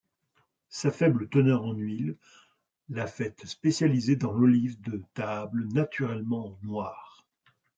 [0.69, 2.15] Sa faible teneur en huile
[2.89, 7.23] l'a faite spécialiser dans l'olive de table naturellement noire.